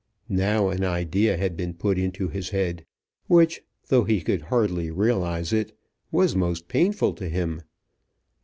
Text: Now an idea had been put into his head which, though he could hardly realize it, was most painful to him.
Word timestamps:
Now 0.29 0.69
an 0.69 0.83
idea 0.83 1.37
had 1.37 1.55
been 1.55 1.75
put 1.75 1.99
into 1.99 2.27
his 2.27 2.49
head 2.49 2.87
which, 3.27 3.61
though 3.89 4.03
he 4.03 4.19
could 4.21 4.41
hardly 4.41 4.89
realize 4.89 5.53
it, 5.53 5.77
was 6.11 6.35
most 6.35 6.67
painful 6.67 7.13
to 7.13 7.29
him. 7.29 7.61